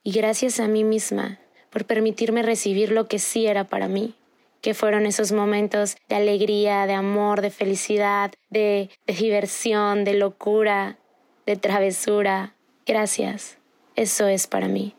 Y 0.03 0.11
gracias 0.11 0.59
a 0.59 0.67
mí 0.67 0.83
misma 0.83 1.39
por 1.71 1.85
permitirme 1.85 2.43
recibir 2.43 2.91
lo 2.91 3.07
que 3.07 3.17
sí 3.17 3.47
era 3.47 3.63
para 3.63 3.87
mí, 3.87 4.13
que 4.61 4.73
fueron 4.73 5.05
esos 5.05 5.31
momentos 5.31 5.97
de 6.07 6.15
alegría, 6.15 6.85
de 6.85 6.93
amor, 6.93 7.41
de 7.41 7.49
felicidad, 7.49 8.33
de, 8.49 8.89
diversión, 9.07 10.03
de 10.03 10.15
locura, 10.15 10.97
de 11.45 11.55
travesura. 11.55 12.55
Gracias. 12.85 13.57
Eso 13.95 14.27
es 14.27 14.47
para 14.47 14.67
mí, 14.67 14.95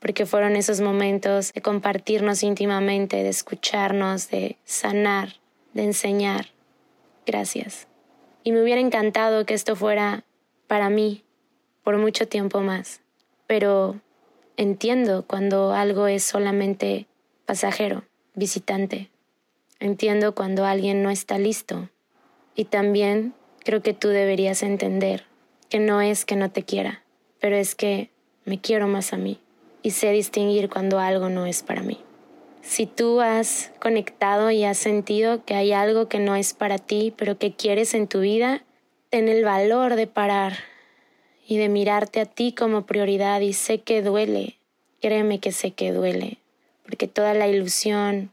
porque 0.00 0.26
fueron 0.26 0.56
esos 0.56 0.80
momentos 0.80 1.52
de 1.52 1.62
compartirnos 1.62 2.42
íntimamente, 2.42 3.22
de 3.22 3.28
escucharnos, 3.28 4.30
de 4.30 4.56
sanar, 4.64 5.34
de 5.72 5.84
enseñar. 5.84 6.46
Gracias. 7.26 7.88
Y 8.42 8.52
me 8.52 8.62
hubiera 8.62 8.80
encantado 8.80 9.46
que 9.46 9.54
esto 9.54 9.76
fuera 9.76 10.24
para 10.66 10.90
mí 10.90 11.24
por 11.82 11.98
mucho 11.98 12.28
tiempo 12.28 12.60
más, 12.60 13.00
pero 13.46 14.00
entiendo 14.56 15.24
cuando 15.26 15.72
algo 15.72 16.06
es 16.06 16.22
solamente 16.22 17.06
pasajero 17.46 18.04
visitante. 18.34 19.10
Entiendo 19.80 20.34
cuando 20.34 20.64
alguien 20.64 21.02
no 21.02 21.10
está 21.10 21.38
listo. 21.38 21.88
Y 22.54 22.66
también 22.66 23.34
creo 23.64 23.82
que 23.82 23.94
tú 23.94 24.08
deberías 24.08 24.62
entender 24.62 25.24
que 25.68 25.78
no 25.78 26.00
es 26.00 26.24
que 26.24 26.36
no 26.36 26.50
te 26.50 26.62
quiera, 26.62 27.02
pero 27.40 27.56
es 27.56 27.74
que 27.74 28.10
me 28.44 28.60
quiero 28.60 28.86
más 28.86 29.12
a 29.12 29.16
mí 29.16 29.40
y 29.82 29.90
sé 29.90 30.12
distinguir 30.12 30.68
cuando 30.68 30.98
algo 30.98 31.28
no 31.28 31.46
es 31.46 31.62
para 31.62 31.82
mí. 31.82 31.98
Si 32.62 32.86
tú 32.86 33.20
has 33.20 33.72
conectado 33.78 34.50
y 34.50 34.64
has 34.64 34.78
sentido 34.78 35.44
que 35.44 35.54
hay 35.54 35.72
algo 35.72 36.08
que 36.08 36.18
no 36.18 36.34
es 36.34 36.54
para 36.54 36.78
ti, 36.78 37.12
pero 37.16 37.36
que 37.38 37.52
quieres 37.54 37.92
en 37.92 38.08
tu 38.08 38.20
vida, 38.20 38.64
ten 39.10 39.28
el 39.28 39.44
valor 39.44 39.96
de 39.96 40.06
parar 40.06 40.54
y 41.46 41.58
de 41.58 41.68
mirarte 41.68 42.20
a 42.20 42.24
ti 42.24 42.52
como 42.52 42.86
prioridad 42.86 43.40
y 43.40 43.52
sé 43.52 43.82
que 43.82 44.00
duele, 44.00 44.56
créeme 45.02 45.40
que 45.40 45.52
sé 45.52 45.72
que 45.72 45.92
duele, 45.92 46.38
porque 46.84 47.08
toda 47.08 47.34
la 47.34 47.48
ilusión, 47.48 48.30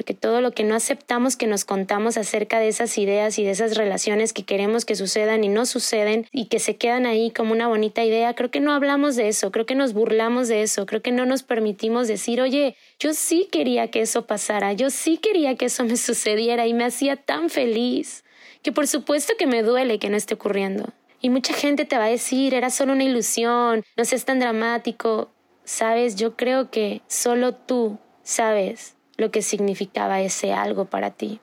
porque 0.00 0.14
todo 0.14 0.40
lo 0.40 0.52
que 0.52 0.64
no 0.64 0.74
aceptamos 0.74 1.36
que 1.36 1.46
nos 1.46 1.66
contamos 1.66 2.16
acerca 2.16 2.58
de 2.58 2.68
esas 2.68 2.96
ideas 2.96 3.38
y 3.38 3.44
de 3.44 3.50
esas 3.50 3.76
relaciones 3.76 4.32
que 4.32 4.44
queremos 4.44 4.84
que 4.84 4.94
sucedan 4.94 5.44
y 5.44 5.48
no 5.48 5.66
suceden 5.66 6.26
y 6.32 6.46
que 6.46 6.58
se 6.58 6.76
quedan 6.76 7.04
ahí 7.04 7.30
como 7.30 7.52
una 7.52 7.68
bonita 7.68 8.02
idea, 8.02 8.34
creo 8.34 8.50
que 8.50 8.60
no 8.60 8.72
hablamos 8.72 9.16
de 9.16 9.28
eso, 9.28 9.50
creo 9.50 9.66
que 9.66 9.74
nos 9.74 9.92
burlamos 9.92 10.48
de 10.48 10.62
eso, 10.62 10.86
creo 10.86 11.02
que 11.02 11.12
no 11.12 11.26
nos 11.26 11.42
permitimos 11.42 12.08
decir, 12.08 12.40
oye, 12.40 12.76
yo 12.98 13.12
sí 13.12 13.48
quería 13.52 13.90
que 13.90 14.00
eso 14.00 14.26
pasara, 14.26 14.72
yo 14.72 14.88
sí 14.88 15.18
quería 15.18 15.56
que 15.56 15.66
eso 15.66 15.84
me 15.84 15.96
sucediera 15.98 16.66
y 16.66 16.72
me 16.72 16.84
hacía 16.84 17.16
tan 17.16 17.50
feliz, 17.50 18.24
que 18.62 18.72
por 18.72 18.86
supuesto 18.86 19.34
que 19.38 19.46
me 19.46 19.62
duele 19.62 19.98
que 19.98 20.08
no 20.08 20.16
esté 20.16 20.32
ocurriendo. 20.32 20.94
Y 21.20 21.28
mucha 21.28 21.52
gente 21.52 21.84
te 21.84 21.98
va 21.98 22.04
a 22.04 22.08
decir, 22.08 22.54
era 22.54 22.70
solo 22.70 22.94
una 22.94 23.04
ilusión, 23.04 23.84
no 23.96 24.04
seas 24.06 24.24
tan 24.24 24.38
dramático. 24.38 25.28
Sabes, 25.64 26.16
yo 26.16 26.36
creo 26.36 26.70
que 26.70 27.02
solo 27.06 27.54
tú 27.54 27.98
sabes 28.22 28.96
lo 29.16 29.30
que 29.30 29.42
significaba 29.42 30.20
ese 30.20 30.52
algo 30.52 30.86
para 30.86 31.10
ti 31.10 31.40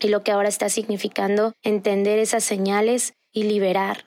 y 0.00 0.08
lo 0.08 0.22
que 0.22 0.32
ahora 0.32 0.48
está 0.48 0.68
significando 0.68 1.54
entender 1.62 2.18
esas 2.18 2.44
señales 2.44 3.14
y 3.32 3.44
liberar. 3.44 4.04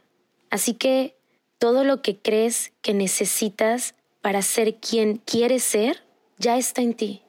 Así 0.49 0.73
que 0.73 1.17
todo 1.57 1.83
lo 1.83 2.01
que 2.01 2.17
crees 2.17 2.71
que 2.81 2.93
necesitas 2.93 3.95
para 4.21 4.41
ser 4.41 4.75
quien 4.75 5.17
quieres 5.17 5.63
ser 5.63 6.03
ya 6.37 6.57
está 6.57 6.81
en 6.81 6.93
ti. 6.93 7.21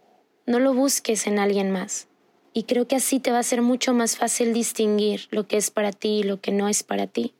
No 0.47 0.61
lo 0.61 0.73
busques 0.75 1.27
en 1.27 1.39
alguien 1.39 1.71
más. 1.71 2.09
Y 2.53 2.65
creo 2.65 2.89
que 2.89 2.97
así 2.97 3.21
te 3.21 3.31
va 3.31 3.39
a 3.39 3.45
ser 3.45 3.63
mucho 3.63 3.95
más 3.95 4.17
fácil 4.17 4.53
distinguir 4.53 5.29
lo 5.31 5.47
que 5.47 5.57
es 5.57 5.71
para 5.71 5.93
ti 5.93 6.21
y 6.21 6.23
lo 6.23 6.41
que 6.41 6.53
no 6.53 6.69
es 6.69 6.83
para 6.83 7.07
ti. 7.07 7.35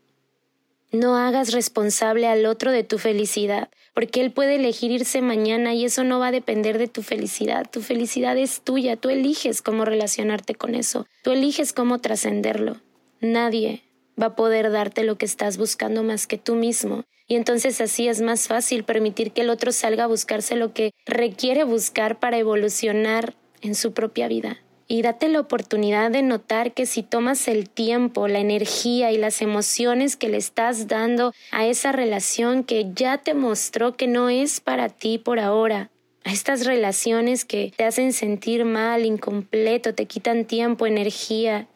No 0.93 1.17
hagas 1.17 1.53
responsable 1.53 2.27
al 2.27 2.47
otro 2.47 2.73
de 2.73 2.83
tu 2.83 2.99
felicidad, 2.99 3.69
porque 3.95 4.21
él 4.21 4.33
puede 4.33 4.57
elegir 4.57 4.91
irse 4.91 5.23
mañana 5.23 5.73
y 5.73 5.85
eso 5.85 6.03
no 6.03 6.19
va 6.19 6.29
a 6.29 6.33
depender 6.33 6.79
de 6.79 6.89
tu 6.89 7.03
felicidad. 7.03 7.71
Tu 7.71 7.81
felicidad 7.81 8.37
es 8.37 8.63
tuya, 8.63 8.97
tú 8.97 9.09
eliges 9.09 9.63
cómo 9.63 9.85
relacionarte 9.85 10.57
con 10.57 10.75
eso, 10.75 11.07
tú 11.23 11.31
eliges 11.31 11.73
cómo 11.73 12.01
trascenderlo. 12.01 12.81
Nadie 13.21 13.85
va 14.21 14.27
a 14.27 14.37
poder 14.37 14.73
darte 14.73 15.05
lo 15.05 15.17
que 15.17 15.27
estás 15.27 15.59
buscando 15.59 16.03
más 16.03 16.27
que 16.27 16.39
tú 16.39 16.57
mismo. 16.57 17.05
Y 17.29 17.37
entonces 17.37 17.81
así 17.81 18.09
es 18.09 18.21
más 18.21 18.49
fácil 18.49 18.83
permitir 18.83 19.31
que 19.31 19.43
el 19.43 19.51
otro 19.51 19.71
salga 19.71 20.05
a 20.05 20.09
buscarse 20.09 20.57
lo 20.57 20.75
que 20.75 20.91
requiere 21.07 21.63
buscar 21.63 22.19
para 22.19 22.39
evolucionar 22.39 23.37
en 23.61 23.77
su 23.77 23.93
propia 23.93 24.27
vida 24.27 24.59
y 24.91 25.03
date 25.03 25.29
la 25.29 25.39
oportunidad 25.39 26.11
de 26.11 26.21
notar 26.21 26.73
que 26.73 26.85
si 26.85 27.05
tomas 27.05 27.47
el 27.47 27.71
tiempo, 27.71 28.27
la 28.27 28.41
energía 28.41 29.13
y 29.13 29.19
las 29.19 29.41
emociones 29.41 30.17
que 30.17 30.29
le 30.29 30.37
estás 30.37 30.89
dando 30.89 31.33
a 31.53 31.65
esa 31.65 31.93
relación 31.93 32.65
que 32.65 32.91
ya 32.93 33.19
te 33.19 33.35
mostró 33.35 33.97
que 33.97 34.09
no 34.09 34.29
es 34.29 34.59
para 34.59 34.89
ti 34.89 35.17
por 35.17 35.39
ahora, 35.39 35.91
a 36.25 36.33
estas 36.33 36.67
relaciones 36.67 37.45
que 37.45 37.73
te 37.77 37.85
hacen 37.85 38.13
sentir 38.13 38.65
mal, 38.65 39.07
incompleto, 39.07 39.95
te 39.95 40.07
quitan 40.07 40.45
tiempo, 40.45 40.89
energía, 40.89 41.69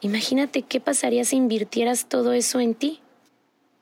imagínate 0.00 0.62
qué 0.62 0.80
pasaría 0.80 1.24
si 1.26 1.36
invirtieras 1.36 2.08
todo 2.08 2.32
eso 2.32 2.58
en 2.58 2.74
ti. 2.74 3.02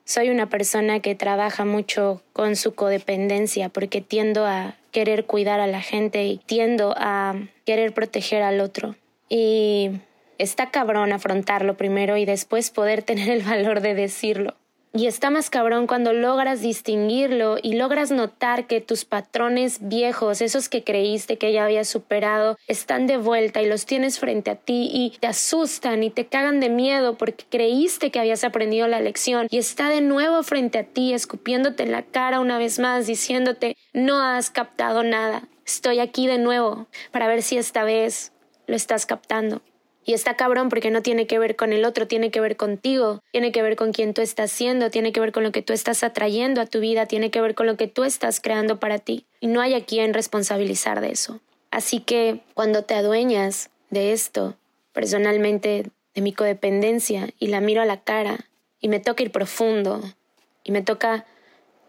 Soy 0.03 0.29
una 0.31 0.49
persona 0.49 0.99
que 0.99 1.15
trabaja 1.15 1.63
mucho 1.63 2.23
con 2.33 2.57
su 2.57 2.75
codependencia 2.75 3.69
porque 3.69 4.01
tiendo 4.01 4.45
a 4.45 4.75
querer 4.91 5.25
cuidar 5.25 5.59
a 5.59 5.67
la 5.67 5.81
gente 5.81 6.25
y 6.25 6.37
tiendo 6.37 6.93
a 6.97 7.35
querer 7.65 7.93
proteger 7.93 8.43
al 8.43 8.59
otro. 8.59 8.95
Y 9.29 9.91
está 10.37 10.71
cabrón 10.71 11.13
afrontarlo 11.13 11.77
primero 11.77 12.17
y 12.17 12.25
después 12.25 12.69
poder 12.71 13.03
tener 13.03 13.29
el 13.29 13.43
valor 13.43 13.81
de 13.81 13.95
decirlo. 13.95 14.55
Y 14.93 15.07
está 15.07 15.29
más 15.29 15.49
cabrón 15.49 15.87
cuando 15.87 16.11
logras 16.11 16.59
distinguirlo 16.59 17.55
y 17.61 17.75
logras 17.75 18.11
notar 18.11 18.67
que 18.67 18.81
tus 18.81 19.05
patrones 19.05 19.77
viejos, 19.87 20.41
esos 20.41 20.67
que 20.67 20.83
creíste 20.83 21.37
que 21.37 21.53
ya 21.53 21.63
habías 21.63 21.87
superado, 21.87 22.57
están 22.67 23.07
de 23.07 23.15
vuelta 23.15 23.61
y 23.61 23.69
los 23.69 23.85
tienes 23.85 24.19
frente 24.19 24.51
a 24.51 24.55
ti 24.57 24.89
y 24.91 25.17
te 25.17 25.27
asustan 25.27 26.03
y 26.03 26.09
te 26.09 26.25
cagan 26.25 26.59
de 26.59 26.67
miedo 26.67 27.17
porque 27.17 27.45
creíste 27.49 28.11
que 28.11 28.19
habías 28.19 28.43
aprendido 28.43 28.85
la 28.89 28.99
lección 28.99 29.47
y 29.49 29.59
está 29.59 29.87
de 29.87 30.01
nuevo 30.01 30.43
frente 30.43 30.79
a 30.79 30.83
ti 30.83 31.13
escupiéndote 31.13 31.83
en 31.83 31.93
la 31.93 32.03
cara 32.03 32.41
una 32.41 32.57
vez 32.57 32.77
más 32.77 33.07
diciéndote 33.07 33.77
no 33.93 34.21
has 34.21 34.49
captado 34.49 35.03
nada. 35.03 35.47
Estoy 35.65 35.99
aquí 35.99 36.27
de 36.27 36.37
nuevo 36.37 36.87
para 37.11 37.29
ver 37.29 37.43
si 37.43 37.55
esta 37.57 37.85
vez 37.85 38.33
lo 38.67 38.75
estás 38.75 39.05
captando. 39.05 39.61
Y 40.03 40.13
está 40.13 40.35
cabrón 40.35 40.69
porque 40.69 40.89
no 40.89 41.01
tiene 41.01 41.27
que 41.27 41.37
ver 41.37 41.55
con 41.55 41.73
el 41.73 41.85
otro, 41.85 42.07
tiene 42.07 42.31
que 42.31 42.41
ver 42.41 42.57
contigo, 42.57 43.21
tiene 43.31 43.51
que 43.51 43.61
ver 43.61 43.75
con 43.75 43.91
quién 43.91 44.13
tú 44.13 44.21
estás 44.21 44.51
siendo, 44.51 44.89
tiene 44.89 45.11
que 45.11 45.19
ver 45.19 45.31
con 45.31 45.43
lo 45.43 45.51
que 45.51 45.61
tú 45.61 45.73
estás 45.73 46.03
atrayendo 46.03 46.59
a 46.59 46.65
tu 46.65 46.79
vida, 46.79 47.05
tiene 47.05 47.29
que 47.29 47.39
ver 47.39 47.53
con 47.53 47.67
lo 47.67 47.77
que 47.77 47.87
tú 47.87 48.03
estás 48.03 48.39
creando 48.39 48.79
para 48.79 48.97
ti. 48.97 49.25
Y 49.39 49.47
no 49.47 49.61
hay 49.61 49.75
a 49.75 49.85
quien 49.85 50.13
responsabilizar 50.13 51.01
de 51.01 51.11
eso. 51.11 51.39
Así 51.69 51.99
que 51.99 52.41
cuando 52.55 52.83
te 52.83 52.95
adueñas 52.95 53.69
de 53.91 54.11
esto, 54.11 54.55
personalmente 54.91 55.85
de 56.15 56.21
mi 56.21 56.33
codependencia, 56.33 57.29
y 57.39 57.47
la 57.47 57.61
miro 57.61 57.81
a 57.81 57.85
la 57.85 58.01
cara, 58.01 58.49
y 58.79 58.87
me 58.87 58.99
toca 58.99 59.23
ir 59.23 59.31
profundo, 59.31 60.01
y 60.63 60.71
me 60.71 60.81
toca 60.81 61.25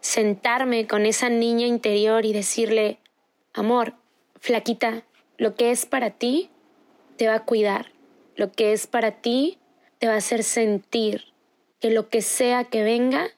sentarme 0.00 0.86
con 0.86 1.06
esa 1.06 1.30
niña 1.30 1.66
interior 1.66 2.26
y 2.26 2.32
decirle, 2.32 2.98
amor, 3.54 3.94
flaquita, 4.38 5.02
lo 5.38 5.54
que 5.54 5.70
es 5.70 5.86
para 5.86 6.10
ti 6.10 6.50
te 7.16 7.28
va 7.28 7.36
a 7.36 7.44
cuidar 7.44 7.91
lo 8.36 8.50
que 8.52 8.72
es 8.72 8.86
para 8.86 9.20
ti 9.20 9.58
te 9.98 10.08
va 10.08 10.14
a 10.14 10.18
hacer 10.18 10.42
sentir 10.42 11.32
que 11.80 11.90
lo 11.90 12.08
que 12.08 12.22
sea 12.22 12.64
que 12.64 12.82
venga, 12.82 13.28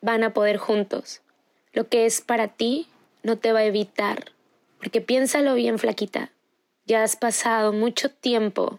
van 0.00 0.22
a 0.22 0.32
poder 0.32 0.58
juntos. 0.58 1.22
Lo 1.72 1.88
que 1.88 2.06
es 2.06 2.20
para 2.20 2.48
ti 2.48 2.88
no 3.22 3.36
te 3.36 3.52
va 3.52 3.60
a 3.60 3.64
evitar. 3.64 4.32
Porque 4.78 5.00
piénsalo 5.00 5.54
bien, 5.54 5.78
flaquita. 5.78 6.30
Ya 6.86 7.02
has 7.02 7.16
pasado 7.16 7.72
mucho 7.72 8.10
tiempo 8.10 8.78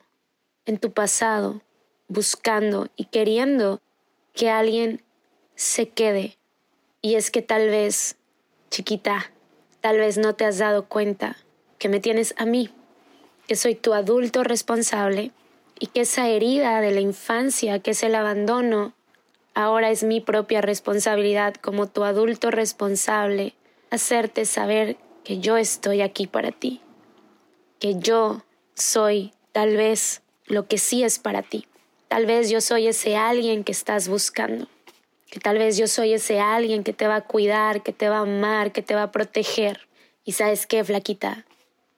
en 0.65 0.77
tu 0.77 0.91
pasado 0.91 1.61
buscando 2.07 2.87
y 2.95 3.05
queriendo 3.05 3.81
que 4.33 4.49
alguien 4.49 5.03
se 5.55 5.89
quede. 5.89 6.37
Y 7.01 7.15
es 7.15 7.31
que 7.31 7.41
tal 7.41 7.67
vez, 7.69 8.17
chiquita, 8.69 9.31
tal 9.81 9.97
vez 9.97 10.17
no 10.17 10.35
te 10.35 10.45
has 10.45 10.57
dado 10.57 10.87
cuenta 10.87 11.37
que 11.79 11.89
me 11.89 11.99
tienes 11.99 12.33
a 12.37 12.45
mí 12.45 12.69
que 13.47 13.55
soy 13.55 13.75
tu 13.75 13.93
adulto 13.93 14.43
responsable 14.43 15.31
y 15.79 15.87
que 15.87 16.01
esa 16.01 16.29
herida 16.29 16.81
de 16.81 16.91
la 16.91 17.01
infancia, 17.01 17.79
que 17.79 17.91
es 17.91 18.03
el 18.03 18.15
abandono, 18.15 18.93
ahora 19.53 19.91
es 19.91 20.03
mi 20.03 20.21
propia 20.21 20.61
responsabilidad 20.61 21.55
como 21.55 21.87
tu 21.87 22.03
adulto 22.03 22.51
responsable, 22.51 23.53
hacerte 23.89 24.45
saber 24.45 24.97
que 25.23 25.39
yo 25.39 25.57
estoy 25.57 26.01
aquí 26.01 26.27
para 26.27 26.51
ti, 26.51 26.81
que 27.79 27.95
yo 27.99 28.43
soy 28.75 29.33
tal 29.51 29.75
vez 29.75 30.21
lo 30.45 30.67
que 30.67 30.77
sí 30.77 31.03
es 31.03 31.19
para 31.19 31.41
ti, 31.41 31.67
tal 32.07 32.25
vez 32.25 32.49
yo 32.49 32.61
soy 32.61 32.87
ese 32.87 33.15
alguien 33.15 33.63
que 33.63 33.71
estás 33.71 34.07
buscando, 34.07 34.67
que 35.29 35.39
tal 35.39 35.57
vez 35.57 35.77
yo 35.77 35.87
soy 35.87 36.13
ese 36.13 36.39
alguien 36.39 36.83
que 36.83 36.93
te 36.93 37.07
va 37.07 37.17
a 37.17 37.21
cuidar, 37.21 37.83
que 37.83 37.91
te 37.91 38.09
va 38.09 38.17
a 38.17 38.21
amar, 38.21 38.71
que 38.71 38.81
te 38.81 38.95
va 38.95 39.03
a 39.03 39.11
proteger. 39.11 39.87
Y 40.23 40.33
sabes 40.33 40.65
qué, 40.65 40.83
flaquita, 40.83 41.45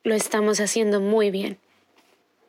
lo 0.07 0.15
estamos 0.15 0.61
haciendo 0.61 1.01
muy 1.01 1.31
bien. 1.31 1.57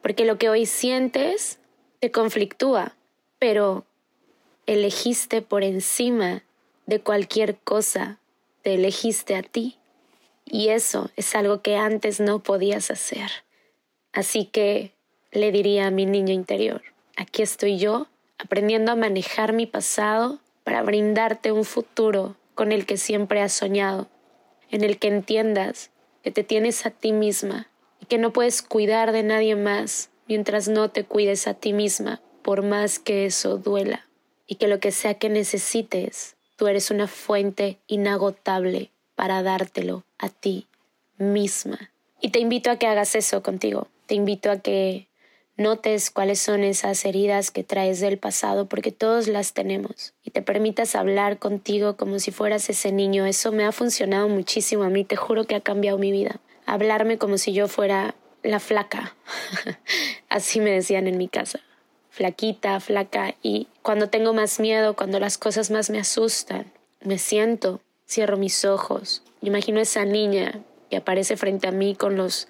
Porque 0.01 0.25
lo 0.25 0.39
que 0.39 0.49
hoy 0.49 0.65
sientes 0.65 1.59
te 1.99 2.13
conflictúa, 2.13 2.95
pero 3.41 3.85
elegiste 4.67 5.43
por 5.43 5.65
encima 5.65 6.45
de 6.87 7.01
cualquier 7.01 7.57
cosa, 7.57 8.21
te 8.63 8.75
elegiste 8.75 9.35
a 9.35 9.43
ti. 9.43 9.77
Y 10.45 10.69
eso 10.69 11.11
es 11.17 11.35
algo 11.35 11.61
que 11.61 11.77
antes 11.77 12.21
no 12.21 12.39
podías 12.39 12.93
hacer. 12.93 13.29
Así 14.13 14.45
que 14.45 14.93
le 15.33 15.51
diría 15.51 15.89
a 15.89 15.91
mi 15.91 16.07
niño 16.07 16.33
interior, 16.33 16.83
aquí 17.17 17.43
estoy 17.43 17.77
yo, 17.77 18.07
aprendiendo 18.39 18.93
a 18.93 18.97
manejar 18.97 19.53
mi 19.53 19.67
pasado 19.67 20.39
para 20.63 20.83
brindarte 20.83 21.51
un 21.51 21.65
futuro 21.65 22.37
con 22.55 22.71
el 22.71 22.87
que 22.87 22.97
siempre 22.97 23.43
has 23.43 23.53
soñado, 23.53 24.09
en 24.71 24.85
el 24.85 24.99
que 24.99 25.09
entiendas 25.09 25.91
que 26.23 26.31
te 26.31 26.45
tienes 26.45 26.87
a 26.87 26.91
ti 26.91 27.13
misma 27.13 27.69
y 28.01 28.07
que 28.07 28.19
no 28.19 28.33
puedes 28.33 28.63
cuidar 28.63 29.13
de 29.13 29.23
nadie 29.23 29.57
más 29.57 30.11
mientras 30.29 30.69
no 30.69 30.91
te 30.91 31.05
cuides 31.05 31.47
a 31.47 31.55
ti 31.55 31.73
misma, 31.73 32.21
por 32.43 32.63
más 32.63 32.99
que 32.99 33.25
eso 33.25 33.57
duela, 33.57 34.07
y 34.47 34.57
que 34.57 34.69
lo 34.69 34.79
que 34.79 34.93
sea 34.93 35.15
que 35.15 35.29
necesites, 35.31 36.37
tú 36.57 36.67
eres 36.67 36.91
una 36.91 37.09
fuente 37.09 37.79
inagotable 37.87 38.91
para 39.15 39.43
dártelo 39.43 40.05
a 40.19 40.29
ti 40.29 40.67
misma. 41.17 41.91
Y 42.21 42.31
te 42.31 42.41
invito 42.41 42.71
a 42.71 42.77
que 42.77 42.87
hagas 42.87 43.15
eso 43.15 43.43
contigo, 43.43 43.89
te 44.07 44.15
invito 44.15 44.51
a 44.51 44.59
que 44.59 45.09
notes 45.59 46.11
cuáles 46.11 46.39
son 46.41 46.63
esas 46.63 47.05
heridas 47.05 47.51
que 47.51 47.65
traes 47.65 48.01
del 48.01 48.17
pasado, 48.17 48.69
porque 48.69 48.93
todos 48.93 49.27
las 49.27 49.53
tenemos, 49.53 50.15
y 50.23 50.31
te 50.31 50.41
permitas 50.41 50.95
hablar 50.95 51.39
contigo 51.39 51.97
como 51.97 52.19
si 52.21 52.31
fueras 52.31 52.71
ese 52.71 52.93
niño. 52.93 53.27
Eso 53.27 53.53
me 53.53 53.65
ha 53.65 53.73
funcionado 53.73 54.29
muchísimo 54.29 54.85
a 54.85 54.89
mí, 54.89 55.05
te 55.05 55.17
juro 55.17 55.45
que 55.45 55.57
ha 55.57 55.61
cambiado 55.61 55.99
mi 55.99 56.13
vida. 56.13 56.41
Hablarme 56.65 57.19
como 57.19 57.39
si 57.39 57.53
yo 57.53 57.69
fuera 57.69 58.15
la 58.43 58.61
flaca, 58.61 59.17
así 60.29 60.61
me 60.61 60.71
decían 60.71 61.09
en 61.09 61.19
mi 61.19 61.29
casa, 61.29 61.61
flaquita, 62.11 62.79
flaca, 62.81 63.35
y 63.43 63.69
cuando 63.83 64.09
tengo 64.09 64.33
más 64.33 64.61
miedo, 64.61 64.95
cuando 64.95 65.19
las 65.19 65.39
cosas 65.39 65.71
más 65.71 65.91
me 65.91 65.99
asustan, 65.99 66.73
me 67.01 67.19
siento, 67.19 67.81
cierro 68.07 68.37
mis 68.37 68.65
ojos, 68.65 69.23
imagino 69.43 69.81
esa 69.81 70.05
niña 70.05 70.61
que 70.89 70.99
aparece 70.99 71.37
frente 71.37 71.67
a 71.67 71.73
mí 71.73 71.95
con 71.95 72.17
los 72.17 72.49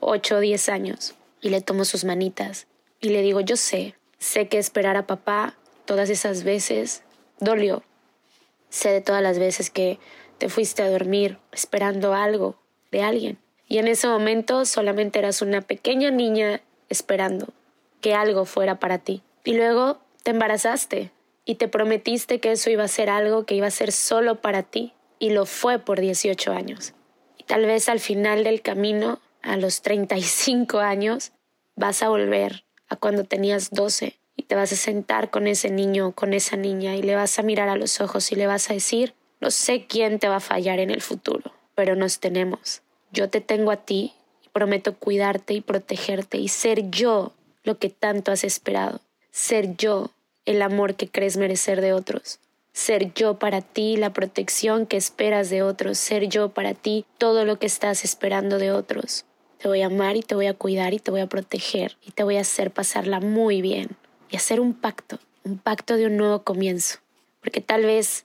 ocho 0.00 0.36
o 0.36 0.40
diez 0.40 0.68
años 0.68 1.14
y 1.40 1.50
le 1.50 1.60
tomo 1.60 1.84
sus 1.84 2.04
manitas 2.04 2.66
y 3.00 3.10
le 3.10 3.22
digo, 3.22 3.40
yo 3.40 3.56
sé, 3.56 3.94
sé 4.18 4.48
que 4.48 4.58
esperar 4.58 4.96
a 4.96 5.06
papá 5.06 5.56
todas 5.86 6.10
esas 6.10 6.44
veces 6.44 7.02
dolió. 7.38 7.82
Sé 8.68 8.90
de 8.90 9.00
todas 9.00 9.22
las 9.22 9.38
veces 9.38 9.70
que 9.70 9.98
te 10.38 10.48
fuiste 10.48 10.82
a 10.82 10.90
dormir 10.90 11.38
esperando 11.50 12.14
algo 12.14 12.56
de 12.92 13.02
alguien. 13.02 13.38
Y 13.66 13.78
en 13.78 13.88
ese 13.88 14.06
momento 14.06 14.64
solamente 14.64 15.18
eras 15.18 15.42
una 15.42 15.62
pequeña 15.62 16.10
niña 16.10 16.60
esperando 16.88 17.48
que 18.00 18.14
algo 18.14 18.44
fuera 18.44 18.78
para 18.78 18.98
ti. 18.98 19.22
Y 19.44 19.54
luego 19.54 19.98
te 20.22 20.32
embarazaste 20.32 21.10
y 21.44 21.54
te 21.54 21.68
prometiste 21.68 22.38
que 22.38 22.52
eso 22.52 22.70
iba 22.70 22.84
a 22.84 22.88
ser 22.88 23.10
algo 23.10 23.44
que 23.46 23.54
iba 23.54 23.66
a 23.66 23.72
ser 23.72 23.92
solo 23.92 24.40
para 24.40 24.62
ti. 24.62 24.92
Y 25.18 25.30
lo 25.30 25.46
fue 25.46 25.78
por 25.78 26.00
18 26.00 26.52
años. 26.52 26.94
Y 27.38 27.44
tal 27.44 27.66
vez 27.66 27.88
al 27.88 28.00
final 28.00 28.44
del 28.44 28.62
camino 28.62 29.20
a 29.42 29.56
los 29.56 29.82
35 29.82 30.78
años, 30.78 31.32
vas 31.76 32.02
a 32.02 32.08
volver 32.08 32.64
a 32.88 32.96
cuando 32.96 33.24
tenías 33.24 33.70
12 33.70 34.18
y 34.36 34.42
te 34.44 34.54
vas 34.54 34.72
a 34.72 34.76
sentar 34.76 35.30
con 35.30 35.46
ese 35.46 35.70
niño 35.70 36.08
o 36.08 36.12
con 36.12 36.34
esa 36.34 36.56
niña 36.56 36.96
y 36.96 37.02
le 37.02 37.14
vas 37.14 37.38
a 37.38 37.42
mirar 37.42 37.68
a 37.68 37.76
los 37.76 38.00
ojos 38.00 38.32
y 38.32 38.36
le 38.36 38.46
vas 38.46 38.70
a 38.70 38.74
decir, 38.74 39.14
no 39.40 39.50
sé 39.50 39.86
quién 39.86 40.18
te 40.18 40.28
va 40.28 40.36
a 40.36 40.40
fallar 40.40 40.80
en 40.80 40.90
el 40.90 41.00
futuro, 41.00 41.52
pero 41.74 41.96
nos 41.96 42.20
tenemos. 42.20 42.82
Yo 43.12 43.28
te 43.28 43.40
tengo 43.40 43.70
a 43.70 43.76
ti 43.76 44.14
y 44.44 44.48
prometo 44.48 44.94
cuidarte 44.94 45.54
y 45.54 45.60
protegerte 45.60 46.38
y 46.38 46.48
ser 46.48 46.90
yo 46.90 47.32
lo 47.64 47.78
que 47.78 47.90
tanto 47.90 48.32
has 48.32 48.44
esperado. 48.44 49.00
Ser 49.30 49.76
yo 49.76 50.10
el 50.44 50.62
amor 50.62 50.94
que 50.94 51.08
crees 51.08 51.36
merecer 51.36 51.80
de 51.80 51.92
otros. 51.92 52.40
Ser 52.72 53.12
yo 53.14 53.38
para 53.38 53.62
ti 53.62 53.96
la 53.96 54.12
protección 54.12 54.86
que 54.86 54.96
esperas 54.96 55.50
de 55.50 55.62
otros. 55.62 55.98
Ser 55.98 56.28
yo 56.28 56.50
para 56.50 56.74
ti 56.74 57.04
todo 57.18 57.44
lo 57.44 57.58
que 57.58 57.66
estás 57.66 58.04
esperando 58.04 58.58
de 58.58 58.72
otros. 58.72 59.24
Te 59.60 59.68
voy 59.68 59.82
a 59.82 59.86
amar 59.86 60.16
y 60.16 60.22
te 60.22 60.34
voy 60.34 60.46
a 60.46 60.54
cuidar 60.54 60.94
y 60.94 60.98
te 60.98 61.10
voy 61.10 61.20
a 61.20 61.26
proteger 61.26 61.98
y 62.02 62.12
te 62.12 62.22
voy 62.22 62.36
a 62.36 62.40
hacer 62.40 62.70
pasarla 62.70 63.20
muy 63.20 63.60
bien 63.60 63.90
y 64.30 64.36
hacer 64.36 64.58
un 64.58 64.72
pacto, 64.72 65.18
un 65.44 65.58
pacto 65.58 65.96
de 65.96 66.06
un 66.06 66.16
nuevo 66.16 66.42
comienzo. 66.44 66.98
Porque 67.40 67.60
tal 67.60 67.84
vez 67.84 68.24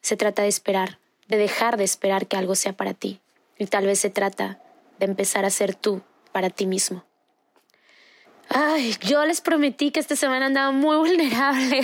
se 0.00 0.16
trata 0.16 0.42
de 0.42 0.48
esperar, 0.48 0.98
de 1.26 1.38
dejar 1.38 1.76
de 1.76 1.84
esperar 1.84 2.28
que 2.28 2.36
algo 2.36 2.54
sea 2.54 2.72
para 2.72 2.94
ti. 2.94 3.20
Y 3.58 3.66
tal 3.66 3.86
vez 3.86 3.98
se 3.98 4.10
trata 4.10 4.60
de 5.00 5.06
empezar 5.06 5.44
a 5.44 5.50
ser 5.50 5.74
tú 5.74 6.02
para 6.30 6.50
ti 6.50 6.66
mismo. 6.66 7.04
Ay, 8.48 8.94
yo 9.00 9.24
les 9.26 9.40
prometí 9.40 9.90
que 9.90 9.98
esta 9.98 10.14
semana 10.14 10.46
andaba 10.46 10.70
muy 10.70 10.96
vulnerable. 10.98 11.80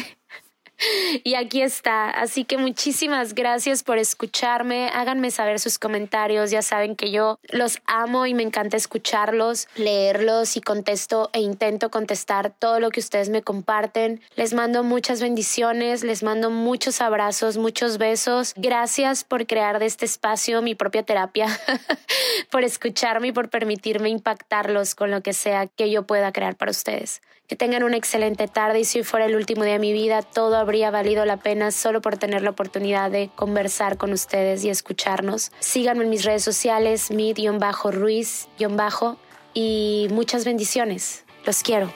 Y 1.24 1.34
aquí 1.34 1.62
está. 1.62 2.10
Así 2.10 2.44
que 2.44 2.58
muchísimas 2.58 3.34
gracias 3.34 3.82
por 3.82 3.98
escucharme. 3.98 4.90
Háganme 4.92 5.30
saber 5.30 5.60
sus 5.60 5.78
comentarios. 5.78 6.50
Ya 6.50 6.62
saben 6.62 6.96
que 6.96 7.10
yo 7.10 7.38
los 7.50 7.78
amo 7.86 8.26
y 8.26 8.34
me 8.34 8.42
encanta 8.42 8.76
escucharlos, 8.76 9.68
leerlos 9.76 10.56
y 10.56 10.60
contesto 10.60 11.30
e 11.32 11.40
intento 11.40 11.90
contestar 11.90 12.50
todo 12.50 12.80
lo 12.80 12.90
que 12.90 13.00
ustedes 13.00 13.28
me 13.28 13.42
comparten. 13.42 14.20
Les 14.36 14.54
mando 14.54 14.82
muchas 14.82 15.20
bendiciones, 15.20 16.02
les 16.02 16.22
mando 16.22 16.50
muchos 16.50 17.00
abrazos, 17.00 17.56
muchos 17.56 17.98
besos. 17.98 18.54
Gracias 18.56 19.24
por 19.24 19.46
crear 19.46 19.78
de 19.78 19.86
este 19.86 20.04
espacio 20.04 20.62
mi 20.62 20.74
propia 20.74 21.02
terapia, 21.02 21.46
por 22.50 22.64
escucharme 22.64 23.28
y 23.28 23.32
por 23.32 23.48
permitirme 23.48 24.08
impactarlos 24.08 24.94
con 24.94 25.10
lo 25.10 25.22
que 25.22 25.32
sea 25.32 25.66
que 25.66 25.90
yo 25.90 26.04
pueda 26.04 26.32
crear 26.32 26.56
para 26.56 26.70
ustedes. 26.70 27.22
Que 27.48 27.56
tengan 27.56 27.82
una 27.82 27.96
excelente 27.96 28.48
tarde 28.48 28.80
y 28.80 28.84
si 28.84 29.02
fuera 29.02 29.26
el 29.26 29.36
último 29.36 29.64
día 29.64 29.74
de 29.74 29.78
mi 29.78 29.92
vida, 29.92 30.22
todo 30.22 30.56
habría 30.72 30.90
valido 30.90 31.26
la 31.26 31.36
pena 31.36 31.70
solo 31.70 32.00
por 32.00 32.16
tener 32.16 32.40
la 32.40 32.48
oportunidad 32.48 33.10
de 33.10 33.28
conversar 33.36 33.98
con 33.98 34.10
ustedes 34.10 34.64
y 34.64 34.70
escucharnos. 34.70 35.52
Síganme 35.60 36.04
en 36.04 36.08
mis 36.08 36.24
redes 36.24 36.42
sociales, 36.42 37.10
mi-ruiz- 37.10 38.48
y 39.52 40.06
muchas 40.10 40.46
bendiciones. 40.46 41.24
Los 41.44 41.62
quiero. 41.62 41.92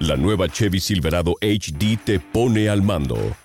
La 0.00 0.16
nueva 0.16 0.48
Chevy 0.48 0.80
Silverado 0.80 1.36
HD 1.40 1.96
te 2.04 2.18
pone 2.18 2.68
al 2.68 2.82
mando 2.82 3.16